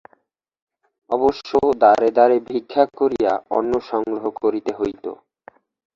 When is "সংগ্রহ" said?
3.89-4.23